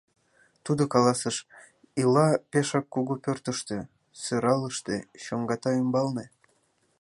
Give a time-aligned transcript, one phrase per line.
[0.65, 1.37] Тудо каласыш:
[2.01, 3.77] ила пешак кугу пӧртыштӧ,
[4.21, 6.25] сӧралыште, чоҥгата ӱмбалне.